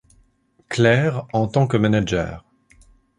Claire 0.67 1.27
en 1.31 1.47
tant 1.47 1.67
que 1.67 1.77
manager. 1.77 2.43